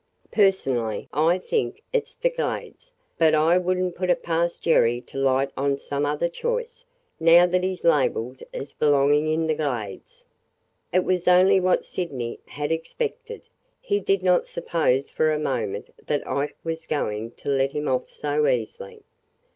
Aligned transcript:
Personally 0.31 1.07
I 1.13 1.37
think 1.37 1.83
it 1.93 2.07
's 2.07 2.15
the 2.15 2.31
Glades, 2.31 2.89
but 3.19 3.35
I 3.35 3.59
would 3.59 3.77
n't 3.77 3.93
put 3.93 4.09
it 4.09 4.23
past 4.23 4.63
Jerry 4.63 4.99
to 5.01 5.19
light 5.19 5.51
on 5.55 5.77
some 5.77 6.07
other 6.07 6.27
choice, 6.27 6.83
now 7.19 7.45
that 7.45 7.61
he 7.61 7.75
's 7.75 7.83
labeled 7.83 8.41
as 8.51 8.73
belonging 8.73 9.27
in 9.27 9.45
the 9.45 9.53
Glades." 9.53 10.23
It 10.91 11.03
was 11.03 11.27
only 11.27 11.59
what 11.59 11.85
Sydney 11.85 12.39
had 12.47 12.71
expected. 12.71 13.43
He 13.79 13.99
did 13.99 14.23
not 14.23 14.47
suppose 14.47 15.07
for 15.07 15.31
a 15.31 15.37
moment 15.37 15.93
that 16.07 16.27
Ike 16.27 16.57
was 16.63 16.87
going 16.87 17.33
to 17.33 17.49
let 17.49 17.73
him 17.73 17.87
off 17.87 18.09
so 18.09 18.47
easily. 18.47 19.03